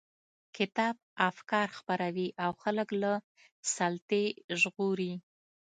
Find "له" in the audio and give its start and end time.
3.01-3.13